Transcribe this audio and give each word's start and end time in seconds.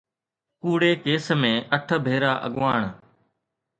ڪوڙي 0.61 0.91
ڪيس 1.03 1.25
۾ 1.41 1.51
اٺ 1.75 1.87
ڀيرا 2.05 2.33
اڳواڻ 2.45 2.81